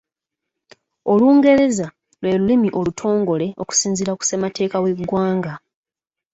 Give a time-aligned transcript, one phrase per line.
[1.13, 1.87] Olungereza
[2.21, 5.53] lwe lulimi olutongole okusinziira ku ssemateeka w'eggwanga.